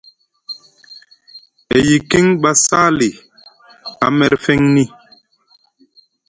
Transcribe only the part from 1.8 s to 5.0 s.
yikiŋ ba Sali a merfeŋni.